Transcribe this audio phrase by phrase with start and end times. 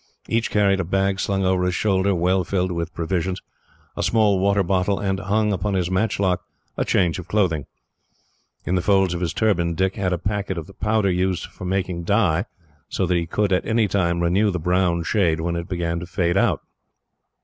[0.27, 3.39] Each carried a bag slung over his shoulder, well filled with provisions,
[3.95, 6.41] a small water bottle, and, hung upon his matchlock,
[6.75, 7.67] a change of clothing.
[8.65, 11.65] In the folds of his turban, Dick had a packet of the powder used for
[11.65, 12.45] making dye,
[12.89, 16.07] so that he could, at any time, renew the brown shade, when it began to
[16.07, 16.63] fade out.